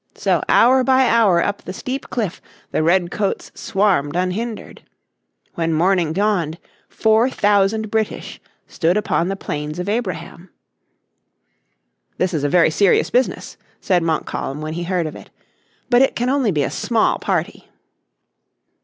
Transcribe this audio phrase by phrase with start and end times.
[0.15, 4.81] So hour by hour up the steep cliff the red coats swarmed unhindered.
[5.53, 6.57] When morning dawned
[6.89, 10.49] four thousand British stood upon the plains of Abraham.
[12.17, 15.29] "This is a very serious business," said Montcalm when he heard of it,
[15.91, 17.69] "but it can only be a small party."